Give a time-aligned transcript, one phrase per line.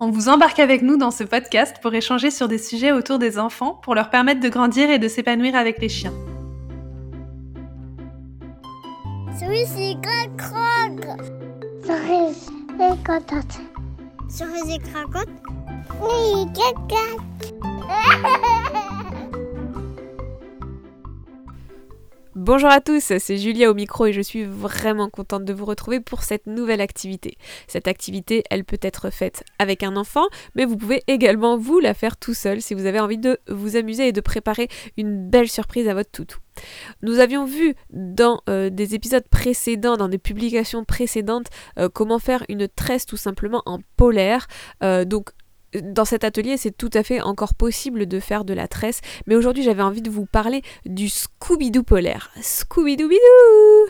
[0.00, 3.38] On vous embarque avec nous dans ce podcast pour échanger sur des sujets autour des
[3.38, 6.12] enfants pour leur permettre de grandir et de s'épanouir avec les chiens.
[22.46, 26.00] Bonjour à tous, c'est Julia au micro et je suis vraiment contente de vous retrouver
[26.00, 27.38] pour cette nouvelle activité.
[27.68, 31.94] Cette activité, elle peut être faite avec un enfant, mais vous pouvez également vous la
[31.94, 34.68] faire tout seul si vous avez envie de vous amuser et de préparer
[34.98, 36.36] une belle surprise à votre toutou.
[37.00, 41.46] Nous avions vu dans euh, des épisodes précédents, dans des publications précédentes,
[41.78, 44.48] euh, comment faire une tresse tout simplement en polaire.
[44.82, 45.30] Euh, donc
[45.82, 49.36] dans cet atelier, c'est tout à fait encore possible de faire de la tresse, mais
[49.36, 52.30] aujourd'hui j'avais envie de vous parler du Scooby-Doo polaire.
[52.40, 53.88] Scooby-Doo-Bidoo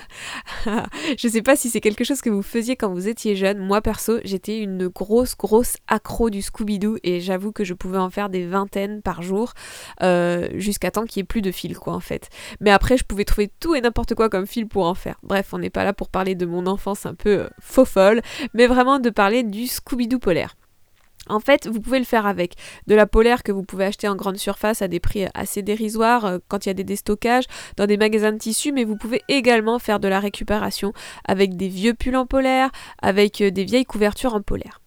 [1.18, 3.58] Je sais pas si c'est quelque chose que vous faisiez quand vous étiez jeune.
[3.58, 8.10] Moi perso, j'étais une grosse, grosse accro du Scooby-Doo et j'avoue que je pouvais en
[8.10, 9.52] faire des vingtaines par jour
[10.02, 12.28] euh, jusqu'à temps qu'il n'y ait plus de fil, quoi, en fait.
[12.60, 15.16] Mais après, je pouvais trouver tout et n'importe quoi comme fil pour en faire.
[15.22, 18.22] Bref, on n'est pas là pour parler de mon enfance un peu euh, faux folle,
[18.54, 20.56] mais vraiment de parler du Scooby-Doo polaire.
[21.28, 22.54] En fait, vous pouvez le faire avec
[22.86, 26.24] de la polaire que vous pouvez acheter en grande surface à des prix assez dérisoires
[26.26, 27.44] euh, quand il y a des déstockages
[27.76, 30.92] dans des magasins de tissus, mais vous pouvez également faire de la récupération
[31.26, 34.80] avec des vieux pulls en polaire, avec euh, des vieilles couvertures en polaire.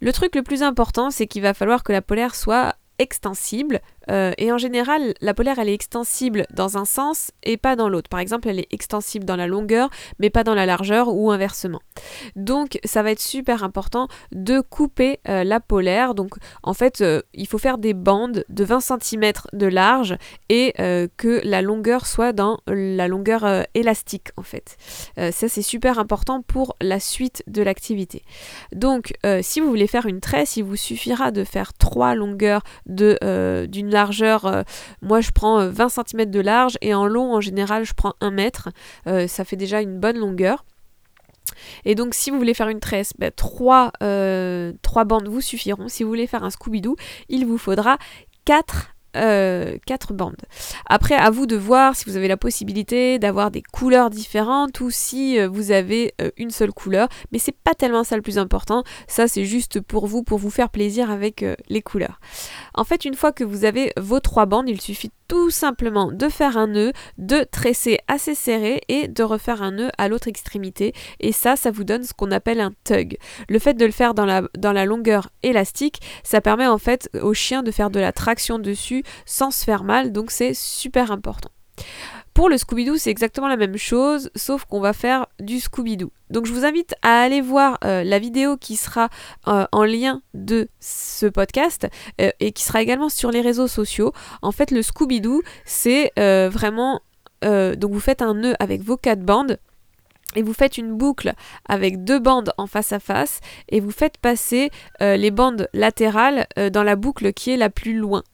[0.00, 4.32] Le truc le plus important, c'est qu'il va falloir que la polaire soit extensible, euh,
[4.38, 8.08] et en général, la polaire, elle est extensible dans un sens et pas dans l'autre.
[8.08, 11.80] Par exemple, elle est extensible dans la longueur, mais pas dans la largeur ou inversement.
[12.34, 16.14] Donc, ça va être super important de couper euh, la polaire.
[16.14, 20.16] Donc, en fait, euh, il faut faire des bandes de 20 cm de large
[20.48, 20.74] et
[21.16, 24.76] que la longueur soit dans la longueur élastique, en fait.
[25.16, 28.22] ça, c'est super important pour la suite de l'activité.
[28.72, 33.90] Donc, si vous voulez faire une tresse, il vous suffira de faire trois longueurs d'une
[33.96, 34.62] largeur, euh,
[35.00, 38.14] moi je prends 20 euh, cm de large et en long en général je prends
[38.20, 38.68] 1 mètre.
[39.06, 40.64] Euh, ça fait déjà une bonne longueur.
[41.84, 43.92] Et donc si vous voulez faire une tresse, bah, 3,
[45.06, 45.88] bandes vous suffiront.
[45.88, 46.96] Si vous voulez faire un Scooby-Doo,
[47.28, 47.98] il vous faudra
[48.44, 50.36] 4 euh, quatre bandes.
[50.86, 54.90] Après, à vous de voir si vous avez la possibilité d'avoir des couleurs différentes ou
[54.90, 57.08] si euh, vous avez euh, une seule couleur.
[57.32, 58.84] Mais c'est pas tellement ça le plus important.
[59.08, 62.20] Ça, c'est juste pour vous, pour vous faire plaisir avec les couleurs.
[62.74, 66.28] En fait, une fois que vous avez vos trois bandes, il suffit tout simplement de
[66.28, 70.92] faire un nœud, de tresser assez serré et de refaire un nœud à l'autre extrémité.
[71.20, 73.16] Et ça, ça vous donne ce qu'on appelle un tug.
[73.48, 77.10] Le fait de le faire dans la, dans la longueur élastique, ça permet en fait
[77.20, 81.10] au chien de faire de la traction dessus sans se faire mal, donc c'est super
[81.10, 81.50] important.
[82.36, 86.12] Pour le Scooby-Doo, c'est exactement la même chose, sauf qu'on va faire du Scooby-Doo.
[86.28, 89.08] Donc je vous invite à aller voir euh, la vidéo qui sera
[89.48, 91.88] euh, en lien de ce podcast
[92.20, 94.12] euh, et qui sera également sur les réseaux sociaux.
[94.42, 96.12] En fait, le Scooby-Doo, c'est
[96.50, 97.00] vraiment...
[97.42, 99.58] donc vous faites un nœud avec vos quatre bandes
[100.34, 101.32] et vous faites une boucle
[101.66, 104.68] avec deux bandes en face à face et vous faites passer
[105.00, 108.24] les bandes latérales dans la boucle qui est la plus loin.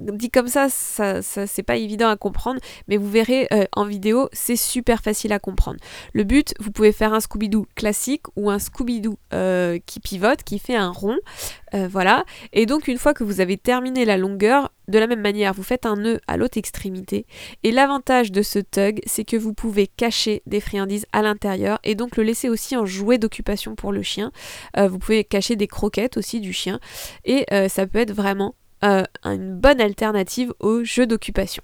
[0.00, 4.28] Dit comme ça, ça, c'est pas évident à comprendre, mais vous verrez euh, en vidéo,
[4.32, 5.78] c'est super facile à comprendre.
[6.12, 10.58] Le but, vous pouvez faire un Scooby-Doo classique ou un Scooby-Doo euh, qui pivote, qui
[10.58, 11.18] fait un rond,
[11.74, 12.24] euh, voilà.
[12.52, 15.62] Et donc une fois que vous avez terminé la longueur, de la même manière, vous
[15.62, 17.26] faites un nœud à l'autre extrémité.
[17.62, 21.94] Et l'avantage de ce tug, c'est que vous pouvez cacher des friandises à l'intérieur et
[21.94, 24.32] donc le laisser aussi en jouet d'occupation pour le chien.
[24.78, 26.80] vous pouvez cacher des croquettes aussi du chien
[27.26, 28.54] et ça peut être vraiment
[28.84, 31.62] euh, une bonne alternative au jeu d'occupation.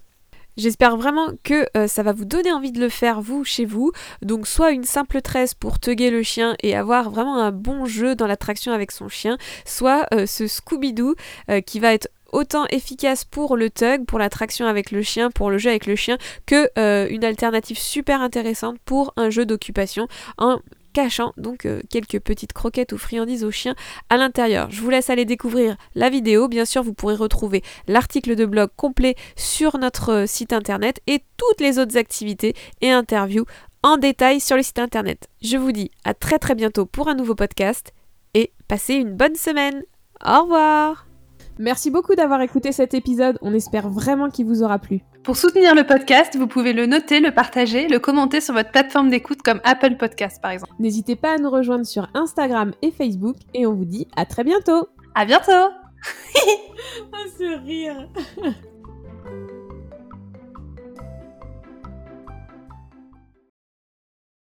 [0.57, 3.91] J'espère vraiment que euh, ça va vous donner envie de le faire vous chez vous.
[4.23, 8.15] Donc soit une simple tresse pour teguer le chien et avoir vraiment un bon jeu
[8.15, 11.15] dans l'attraction avec son chien, soit euh, ce Scooby-Doo
[11.67, 15.59] qui va être autant efficace pour le tug, pour l'attraction avec le chien, pour le
[15.59, 16.69] jeu avec le chien, que
[17.11, 20.09] une alternative super intéressante pour un jeu d'occupation
[20.95, 23.75] cachant donc euh, quelques petites croquettes ou friandises aux chiens
[24.09, 24.71] à l'intérieur.
[24.71, 26.49] Je vous laisse aller découvrir la vidéo.
[26.49, 31.21] Bien sûr, vous pourrez retrouver l'article de blog complet sur notre euh, site internet et
[31.37, 33.45] toutes les autres activités et interviews
[33.83, 35.29] en détail sur le site internet.
[35.43, 37.93] Je vous dis à très très bientôt pour un nouveau podcast
[38.33, 39.83] et passez une bonne semaine.
[40.25, 41.07] Au revoir
[41.59, 45.03] Merci beaucoup d'avoir écouté cet épisode, on espère vraiment qu'il vous aura plu.
[45.25, 49.09] Pour soutenir le podcast, vous pouvez le noter, le partager, le commenter sur votre plateforme
[49.09, 50.75] d'écoute comme Apple Podcast par exemple.
[50.79, 54.45] N'hésitez pas à nous rejoindre sur Instagram et Facebook et on vous dit à très
[54.45, 54.87] bientôt.
[55.15, 55.51] À bientôt.
[55.51, 58.07] ah, ce rire